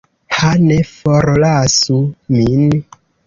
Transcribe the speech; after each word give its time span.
Ha, 0.35 0.47
ne 0.69 0.77
forlasu 0.91 1.99
min! 2.39 2.67